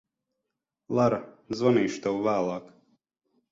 [0.99, 1.19] Lara,
[1.61, 2.75] zvanīšu tev vēlāk.